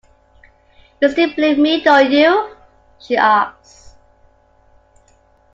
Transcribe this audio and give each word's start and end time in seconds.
"You 0.99 1.09
still 1.11 1.31
believe 1.35 1.57
in 1.57 1.61
me, 1.61 1.83
don't 1.83 2.09
you?" 2.09 2.55
she 2.97 3.15
asks. 3.17 3.93